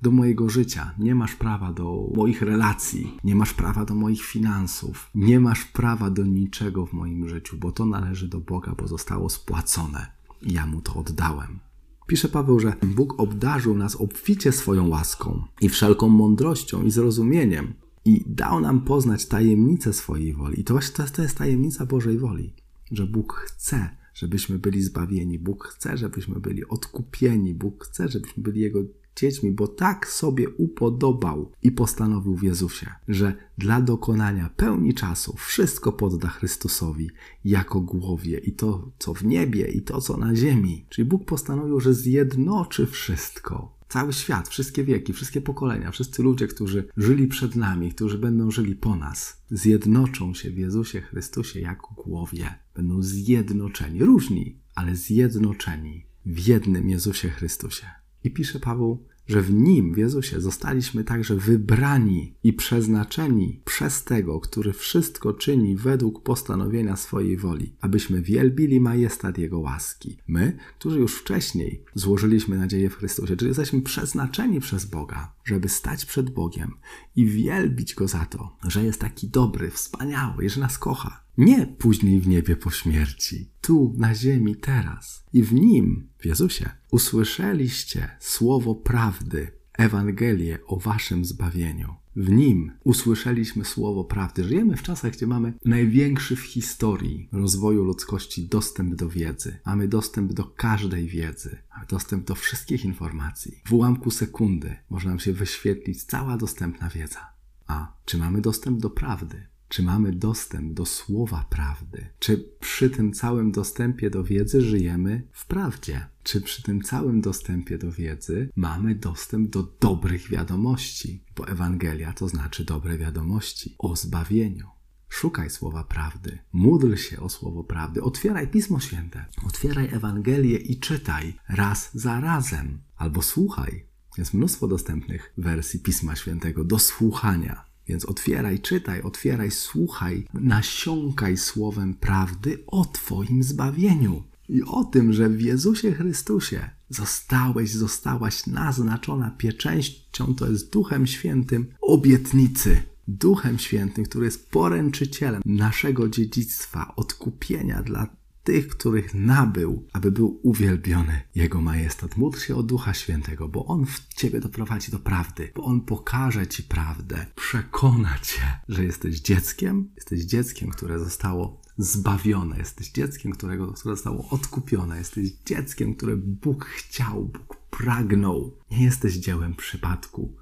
do 0.02 0.10
mojego 0.10 0.48
życia, 0.48 0.94
nie 0.98 1.14
masz 1.14 1.34
prawa 1.34 1.72
do 1.72 2.10
moich 2.14 2.42
relacji, 2.42 3.16
nie 3.24 3.34
masz 3.34 3.54
prawa 3.54 3.84
do 3.84 3.94
moich 3.94 4.22
finansów, 4.22 5.10
nie 5.14 5.40
masz 5.40 5.64
prawa 5.64 6.10
do 6.10 6.24
niczego 6.24 6.86
w 6.86 6.92
moim 6.92 7.28
życiu, 7.28 7.56
bo 7.58 7.72
to 7.72 7.86
należy 7.86 8.28
do 8.28 8.40
Boga, 8.40 8.74
bo 8.78 8.88
zostało 8.88 9.30
spłacone 9.30 10.06
i 10.42 10.52
ja 10.52 10.66
mu 10.66 10.80
to 10.80 10.94
oddałem. 10.94 11.58
Pisze 12.06 12.28
Paweł, 12.28 12.60
że 12.60 12.72
Bóg 12.82 13.20
obdarzył 13.20 13.76
nas 13.76 13.96
obficie 13.96 14.52
swoją 14.52 14.88
łaską 14.88 15.44
i 15.60 15.68
wszelką 15.68 16.08
mądrością 16.08 16.82
i 16.82 16.90
zrozumieniem 16.90 17.74
i 18.04 18.24
dał 18.26 18.60
nam 18.60 18.80
poznać 18.80 19.26
tajemnicę 19.26 19.92
swojej 19.92 20.32
woli. 20.34 20.60
I 20.60 20.64
to 20.64 20.74
właśnie 20.74 21.04
to 21.04 21.22
jest 21.22 21.38
tajemnica 21.38 21.86
Bożej 21.86 22.18
woli, 22.18 22.52
że 22.90 23.06
Bóg 23.06 23.32
chce, 23.34 23.96
żebyśmy 24.14 24.58
byli 24.58 24.82
zbawieni. 24.82 25.38
Bóg 25.38 25.64
chce, 25.64 25.96
żebyśmy 25.96 26.40
byli 26.40 26.68
odkupieni. 26.68 27.54
Bóg 27.54 27.84
chce, 27.84 28.08
żebyśmy 28.08 28.42
byli 28.42 28.60
Jego 28.60 28.80
dziećmi, 29.16 29.50
bo 29.50 29.68
tak 29.68 30.08
sobie 30.08 30.48
upodobał 30.48 31.52
i 31.62 31.72
postanowił 31.72 32.36
w 32.36 32.42
Jezusie, 32.42 32.94
że 33.08 33.34
dla 33.58 33.80
dokonania 33.80 34.50
pełni 34.56 34.94
czasu 34.94 35.36
wszystko 35.36 35.92
podda 35.92 36.28
Chrystusowi 36.28 37.10
jako 37.44 37.80
głowie 37.80 38.38
i 38.38 38.52
to, 38.52 38.92
co 38.98 39.14
w 39.14 39.24
niebie, 39.24 39.68
i 39.68 39.82
to, 39.82 40.00
co 40.00 40.16
na 40.16 40.34
ziemi. 40.34 40.86
Czyli 40.88 41.08
Bóg 41.08 41.24
postanowił, 41.24 41.80
że 41.80 41.94
zjednoczy 41.94 42.86
wszystko. 42.86 43.80
Cały 43.88 44.12
świat, 44.12 44.48
wszystkie 44.48 44.84
wieki, 44.84 45.12
wszystkie 45.12 45.40
pokolenia, 45.40 45.90
wszyscy 45.90 46.22
ludzie, 46.22 46.46
którzy 46.46 46.88
żyli 46.96 47.26
przed 47.26 47.56
nami, 47.56 47.92
którzy 47.92 48.18
będą 48.18 48.50
żyli 48.50 48.76
po 48.76 48.96
nas, 48.96 49.42
zjednoczą 49.50 50.34
się 50.34 50.50
w 50.50 50.58
Jezusie 50.58 51.00
Chrystusie 51.00 51.60
jako 51.60 51.94
głowie. 51.94 52.54
Będą 52.74 53.02
zjednoczeni, 53.02 54.04
różni, 54.04 54.58
ale 54.74 54.96
zjednoczeni 54.96 56.06
w 56.26 56.46
jednym 56.46 56.88
Jezusie 56.88 57.28
Chrystusie. 57.28 57.86
I 58.24 58.30
pisze 58.30 58.60
Paweł, 58.60 59.04
że 59.30 59.42
w 59.42 59.52
Nim, 59.52 59.94
w 59.94 59.98
Jezusie, 59.98 60.40
zostaliśmy 60.40 61.04
także 61.04 61.36
wybrani 61.36 62.34
i 62.44 62.52
przeznaczeni 62.52 63.60
przez 63.64 64.04
Tego, 64.04 64.40
który 64.40 64.72
wszystko 64.72 65.32
czyni 65.32 65.76
według 65.76 66.22
postanowienia 66.22 66.96
swojej 66.96 67.36
woli, 67.36 67.72
abyśmy 67.80 68.22
wielbili 68.22 68.80
majestat 68.80 69.38
Jego 69.38 69.58
łaski. 69.58 70.18
My, 70.28 70.56
którzy 70.78 70.98
już 70.98 71.14
wcześniej 71.14 71.84
złożyliśmy 71.94 72.58
nadzieję 72.58 72.90
w 72.90 72.96
Chrystusie, 72.96 73.36
czyli 73.36 73.48
jesteśmy 73.48 73.82
przeznaczeni 73.82 74.60
przez 74.60 74.84
Boga, 74.84 75.32
żeby 75.44 75.68
stać 75.68 76.04
przed 76.04 76.30
Bogiem 76.30 76.74
i 77.16 77.26
wielbić 77.26 77.94
Go 77.94 78.08
za 78.08 78.26
to, 78.26 78.56
że 78.68 78.84
jest 78.84 79.00
taki 79.00 79.28
dobry, 79.28 79.70
wspaniały, 79.70 80.48
że 80.48 80.60
nas 80.60 80.78
kocha. 80.78 81.24
Nie 81.40 81.66
później 81.66 82.20
w 82.20 82.28
niebie 82.28 82.56
po 82.56 82.70
śmierci, 82.70 83.50
tu 83.60 83.94
na 83.98 84.14
ziemi 84.14 84.56
teraz. 84.56 85.24
I 85.32 85.42
w 85.42 85.52
nim, 85.52 86.08
w 86.18 86.26
Jezusie, 86.26 86.70
usłyszeliście 86.90 88.08
słowo 88.20 88.74
prawdy, 88.74 89.52
Ewangelię 89.72 90.58
o 90.66 90.76
waszym 90.76 91.24
zbawieniu. 91.24 91.94
W 92.16 92.30
nim 92.30 92.72
usłyszeliśmy 92.84 93.64
słowo 93.64 94.04
prawdy. 94.04 94.44
Żyjemy 94.44 94.76
w 94.76 94.82
czasach, 94.82 95.12
gdzie 95.12 95.26
mamy 95.26 95.52
największy 95.64 96.36
w 96.36 96.40
historii 96.40 97.28
rozwoju 97.32 97.84
ludzkości 97.84 98.48
dostęp 98.48 98.94
do 98.94 99.08
wiedzy. 99.08 99.58
Mamy 99.66 99.88
dostęp 99.88 100.32
do 100.32 100.44
każdej 100.44 101.06
wiedzy, 101.06 101.58
mamy 101.74 101.86
dostęp 101.86 102.26
do 102.26 102.34
wszystkich 102.34 102.84
informacji. 102.84 103.60
W 103.64 103.72
ułamku 103.72 104.10
sekundy 104.10 104.76
można 104.90 105.10
nam 105.10 105.18
się 105.18 105.32
wyświetlić 105.32 106.04
cała 106.04 106.36
dostępna 106.36 106.88
wiedza. 106.88 107.32
A 107.66 107.92
czy 108.04 108.18
mamy 108.18 108.40
dostęp 108.40 108.80
do 108.80 108.90
prawdy? 108.90 109.46
Czy 109.70 109.82
mamy 109.82 110.12
dostęp 110.12 110.72
do 110.72 110.86
słowa 110.86 111.46
prawdy? 111.50 112.06
Czy 112.18 112.44
przy 112.60 112.90
tym 112.90 113.12
całym 113.12 113.52
dostępie 113.52 114.10
do 114.10 114.24
wiedzy 114.24 114.62
żyjemy 114.62 115.22
w 115.32 115.46
prawdzie? 115.46 116.06
Czy 116.22 116.40
przy 116.40 116.62
tym 116.62 116.82
całym 116.82 117.20
dostępie 117.20 117.78
do 117.78 117.92
wiedzy 117.92 118.48
mamy 118.56 118.94
dostęp 118.94 119.50
do 119.50 119.62
dobrych 119.80 120.28
wiadomości? 120.28 121.24
Bo 121.36 121.48
Ewangelia 121.48 122.12
to 122.12 122.28
znaczy 122.28 122.64
dobre 122.64 122.98
wiadomości 122.98 123.74
o 123.78 123.96
zbawieniu. 123.96 124.68
Szukaj 125.08 125.50
słowa 125.50 125.84
prawdy, 125.84 126.38
módl 126.52 126.94
się 126.94 127.20
o 127.20 127.28
słowo 127.28 127.64
prawdy, 127.64 128.02
otwieraj 128.02 128.48
Pismo 128.48 128.80
Święte, 128.80 129.24
otwieraj 129.46 129.88
Ewangelię 129.92 130.56
i 130.58 130.80
czytaj 130.80 131.34
raz 131.48 131.90
za 131.94 132.20
razem, 132.20 132.78
albo 132.96 133.22
słuchaj. 133.22 133.86
Jest 134.18 134.34
mnóstwo 134.34 134.68
dostępnych 134.68 135.32
wersji 135.38 135.80
Pisma 135.80 136.16
Świętego 136.16 136.64
do 136.64 136.78
słuchania. 136.78 137.69
Więc 137.90 138.04
otwieraj, 138.04 138.58
czytaj, 138.58 139.02
otwieraj, 139.02 139.50
słuchaj, 139.50 140.26
nasiąkaj 140.34 141.36
słowem 141.36 141.94
prawdy 141.94 142.58
o 142.66 142.84
Twoim 142.84 143.42
zbawieniu 143.42 144.22
i 144.48 144.62
o 144.62 144.84
tym, 144.84 145.12
że 145.12 145.28
w 145.28 145.40
Jezusie 145.40 145.92
Chrystusie 145.92 146.70
zostałeś, 146.88 147.70
zostałaś 147.70 148.46
naznaczona 148.46 149.30
pieczęścią, 149.30 150.34
to 150.34 150.50
jest 150.50 150.72
Duchem 150.72 151.06
Świętym 151.06 151.66
obietnicy. 151.80 152.82
Duchem 153.08 153.58
Świętym, 153.58 154.04
który 154.04 154.24
jest 154.24 154.50
poręczycielem 154.50 155.42
naszego 155.46 156.08
dziedzictwa, 156.08 156.92
odkupienia 156.96 157.82
dla 157.82 158.06
tych, 158.50 158.68
których 158.68 159.14
nabył, 159.14 159.86
aby 159.92 160.12
był 160.12 160.40
uwielbiony 160.42 161.20
Jego 161.34 161.60
majestat. 161.60 162.16
Módl 162.16 162.38
się 162.38 162.56
o 162.56 162.62
Ducha 162.62 162.94
Świętego, 162.94 163.48
bo 163.48 163.66
On 163.66 163.86
w 163.86 164.14
Ciebie 164.14 164.40
doprowadzi 164.40 164.90
do 164.90 164.98
prawdy, 164.98 165.52
bo 165.54 165.64
On 165.64 165.80
pokaże 165.80 166.46
Ci 166.46 166.62
prawdę, 166.62 167.26
przekona 167.36 168.18
Cię, 168.18 168.60
że 168.68 168.84
jesteś 168.84 169.20
dzieckiem, 169.20 169.90
jesteś 169.96 170.20
dzieckiem, 170.20 170.70
które 170.70 170.98
zostało 170.98 171.62
zbawione, 171.78 172.58
jesteś 172.58 172.90
dzieckiem, 172.90 173.32
którego, 173.32 173.72
które 173.72 173.96
zostało 173.96 174.28
odkupione, 174.28 174.98
jesteś 174.98 175.30
dzieckiem, 175.46 175.94
które 175.94 176.16
Bóg 176.16 176.64
chciał, 176.64 177.24
Bóg 177.24 177.56
pragnął. 177.70 178.56
Nie 178.70 178.84
jesteś 178.84 179.14
dziełem 179.14 179.54
przypadku, 179.54 180.36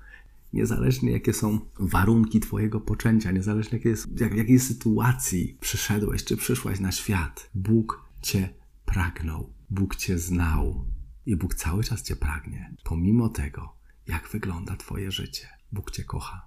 Niezależnie 0.59 1.13
jakie 1.13 1.33
są 1.33 1.61
warunki 1.79 2.41
Twojego 2.41 2.81
poczęcia, 2.81 3.31
niezależnie 3.31 3.79
jakie 3.79 3.89
jest, 3.89 4.21
jak, 4.21 4.35
jakiej 4.35 4.59
sytuacji 4.61 5.59
przyszedłeś 5.61 6.25
czy 6.25 6.37
przyszłaś 6.37 6.81
na 6.81 6.93
świat, 6.93 7.51
Bóg 7.55 8.05
Cię 8.23 8.49
pragnął, 8.85 9.53
Bóg 9.71 9.97
Cię 9.97 10.19
znał 10.19 10.85
i 11.27 11.37
Bóg 11.37 11.55
cały 11.55 11.85
czas 11.85 12.03
Cię 12.03 12.17
pragnie, 12.17 12.75
pomimo 12.85 13.29
tego, 13.29 13.73
jak 14.07 14.29
wygląda 14.29 14.77
Twoje 14.77 15.13
życie. 15.13 15.47
Bóg 15.73 15.91
Cię 15.91 16.05
kocha. 16.05 16.47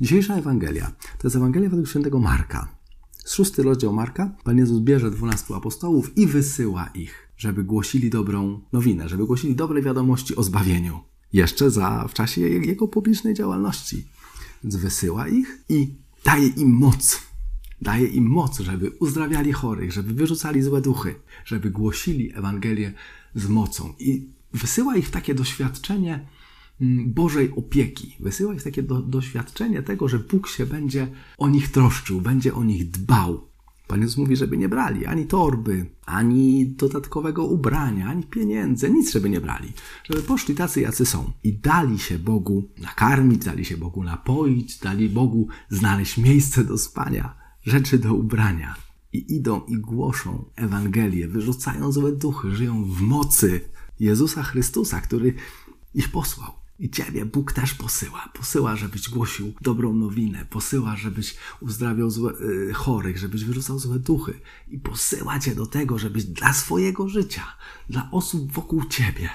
Dzisiejsza 0.00 0.34
Ewangelia 0.34 0.92
to 1.18 1.26
jest 1.28 1.36
Ewangelia 1.36 1.68
według 1.68 1.88
świętego 1.88 2.18
Marka. 2.18 2.76
Z 3.12 3.34
szósty 3.34 3.62
rozdział 3.62 3.92
Marka 3.92 4.36
Pan 4.44 4.58
Jezus 4.58 4.80
bierze 4.80 5.10
dwunastu 5.10 5.54
apostołów 5.54 6.18
i 6.18 6.26
wysyła 6.26 6.86
ich, 6.86 7.32
żeby 7.36 7.64
głosili 7.64 8.10
dobrą 8.10 8.60
nowinę, 8.72 9.08
żeby 9.08 9.26
głosili 9.26 9.54
dobre 9.54 9.82
wiadomości 9.82 10.36
o 10.36 10.42
zbawieniu 10.42 11.00
jeszcze 11.32 11.70
za, 11.70 12.08
w 12.08 12.14
czasie 12.14 12.40
jego 12.40 12.88
publicznej 12.88 13.34
działalności. 13.34 14.04
Więc 14.64 14.76
wysyła 14.76 15.28
ich 15.28 15.64
i 15.68 15.94
daje 16.24 16.46
im 16.46 16.70
moc. 16.70 17.22
Daje 17.82 18.06
im 18.06 18.26
moc, 18.26 18.60
żeby 18.60 18.90
uzdrawiali 18.90 19.52
chorych, 19.52 19.92
żeby 19.92 20.14
wyrzucali 20.14 20.62
złe 20.62 20.80
duchy, 20.80 21.14
żeby 21.44 21.70
głosili 21.70 22.32
Ewangelię 22.34 22.92
z 23.34 23.48
mocą. 23.48 23.94
I 23.98 24.28
wysyła 24.52 24.96
ich 24.96 25.08
w 25.08 25.10
takie 25.10 25.34
doświadczenie 25.34 26.26
mm, 26.80 27.12
Bożej 27.12 27.52
opieki. 27.56 28.16
Wysyła 28.20 28.54
ich 28.54 28.62
takie 28.62 28.82
do, 28.82 29.02
doświadczenie 29.02 29.82
tego, 29.82 30.08
że 30.08 30.18
Bóg 30.18 30.48
się 30.48 30.66
będzie 30.66 31.08
o 31.38 31.48
nich 31.48 31.70
troszczył, 31.70 32.20
będzie 32.20 32.54
o 32.54 32.64
nich 32.64 32.90
dbał. 32.90 33.48
Pan 33.86 34.00
Jezus 34.00 34.16
mówi, 34.16 34.36
żeby 34.36 34.56
nie 34.56 34.68
brali 34.68 35.06
ani 35.06 35.26
torby, 35.26 35.86
ani 36.06 36.66
dodatkowego 36.66 37.46
ubrania, 37.46 38.08
ani 38.08 38.22
pieniędzy, 38.22 38.90
nic 38.90 39.12
żeby 39.12 39.30
nie 39.30 39.40
brali. 39.40 39.72
Żeby 40.04 40.22
poszli 40.22 40.54
tacy, 40.54 40.80
jacy 40.80 41.06
są. 41.06 41.32
I 41.44 41.52
dali 41.52 41.98
się 41.98 42.18
Bogu 42.18 42.68
nakarmić, 42.78 43.44
dali 43.44 43.64
się 43.64 43.76
Bogu 43.76 44.04
napoić, 44.04 44.78
dali 44.78 45.08
Bogu 45.08 45.48
znaleźć 45.70 46.18
miejsce 46.18 46.64
do 46.64 46.78
spania, 46.78 47.34
rzeczy 47.62 47.98
do 47.98 48.14
ubrania. 48.14 48.74
I 49.12 49.36
idą 49.36 49.60
i 49.68 49.76
głoszą 49.76 50.44
Ewangelię, 50.56 51.28
wyrzucają 51.28 51.92
złe 51.92 52.12
duchy, 52.12 52.56
żyją 52.56 52.84
w 52.84 53.00
mocy 53.00 53.60
Jezusa 54.00 54.42
Chrystusa, 54.42 55.00
który 55.00 55.34
ich 55.94 56.10
posłał. 56.10 56.65
I 56.78 56.90
Ciebie 56.90 57.24
Bóg 57.24 57.52
też 57.52 57.74
posyła. 57.74 58.30
Posyła, 58.34 58.76
żebyś 58.76 59.08
głosił 59.08 59.52
dobrą 59.60 59.92
nowinę. 59.92 60.46
Posyła, 60.50 60.96
żebyś 60.96 61.36
uzdrawiał 61.60 62.10
złe, 62.10 62.32
y, 62.40 62.74
chorych, 62.74 63.18
żebyś 63.18 63.44
wyrzucał 63.44 63.78
złe 63.78 63.98
duchy. 63.98 64.40
I 64.68 64.78
posyła 64.78 65.38
Cię 65.38 65.54
do 65.54 65.66
tego, 65.66 65.98
żebyś 65.98 66.24
dla 66.24 66.52
swojego 66.52 67.08
życia, 67.08 67.44
dla 67.88 68.08
osób 68.10 68.52
wokół 68.52 68.84
Ciebie 68.84 69.30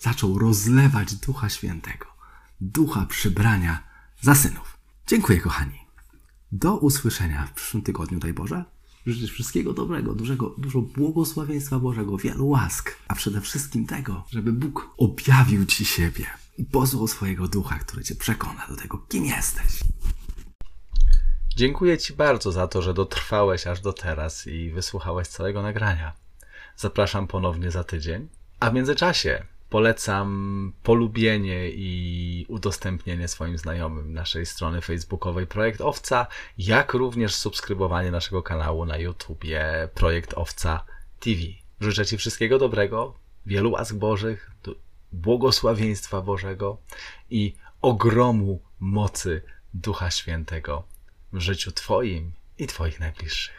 zaczął 0.00 0.38
rozlewać 0.38 1.14
Ducha 1.14 1.48
Świętego. 1.48 2.06
Ducha 2.60 3.06
przybrania 3.06 3.82
za 4.20 4.34
synów. 4.34 4.78
Dziękuję, 5.06 5.40
kochani. 5.40 5.78
Do 6.52 6.76
usłyszenia 6.76 7.46
w 7.46 7.52
przyszłym 7.52 7.82
tygodniu, 7.82 8.18
daj 8.18 8.32
Boże. 8.32 8.64
Życzę 9.06 9.32
wszystkiego 9.32 9.72
dobrego, 9.72 10.14
dużego, 10.14 10.54
dużo 10.58 10.82
błogosławieństwa 10.82 11.78
Bożego, 11.78 12.16
wielu 12.16 12.48
łask, 12.48 12.96
a 13.08 13.14
przede 13.14 13.40
wszystkim 13.40 13.86
tego, 13.86 14.24
żeby 14.30 14.52
Bóg 14.52 14.90
objawił 14.96 15.66
Ci 15.66 15.84
siebie 15.84 16.26
i 16.58 16.64
posłał 16.64 17.06
swojego 17.06 17.48
ducha, 17.48 17.78
który 17.78 18.04
Cię 18.04 18.14
przekona 18.14 18.66
do 18.68 18.76
tego, 18.76 18.98
kim 18.98 19.24
jesteś. 19.24 19.80
Dziękuję 21.56 21.98
Ci 21.98 22.12
bardzo 22.12 22.52
za 22.52 22.68
to, 22.68 22.82
że 22.82 22.94
dotrwałeś 22.94 23.66
aż 23.66 23.80
do 23.80 23.92
teraz 23.92 24.46
i 24.46 24.70
wysłuchałeś 24.70 25.28
całego 25.28 25.62
nagrania. 25.62 26.12
Zapraszam 26.76 27.26
ponownie 27.26 27.70
za 27.70 27.84
tydzień. 27.84 28.28
A 28.60 28.70
w 28.70 28.74
międzyczasie 28.74 29.44
polecam 29.70 30.72
polubienie 30.82 31.70
i 31.70 32.46
udostępnienie 32.48 33.28
swoim 33.28 33.58
znajomym 33.58 34.12
naszej 34.12 34.46
strony 34.46 34.80
facebookowej 34.80 35.46
Projekt 35.46 35.80
Owca, 35.80 36.26
jak 36.58 36.94
również 36.94 37.34
subskrybowanie 37.34 38.10
naszego 38.10 38.42
kanału 38.42 38.84
na 38.84 38.96
YouTubie 38.96 39.88
Projekt 39.94 40.34
Owca 40.34 40.84
TV. 41.20 41.40
Życzę 41.80 42.06
Ci 42.06 42.16
wszystkiego 42.16 42.58
dobrego, 42.58 43.14
wielu 43.46 43.70
łask 43.70 43.94
Bożych, 43.94 44.50
błogosławieństwa 45.12 46.22
Bożego 46.22 46.78
i 47.30 47.54
ogromu 47.82 48.62
mocy 48.80 49.42
Ducha 49.74 50.10
Świętego 50.10 50.84
w 51.32 51.40
życiu 51.40 51.72
Twoim 51.72 52.32
i 52.58 52.66
Twoich 52.66 53.00
najbliższych. 53.00 53.57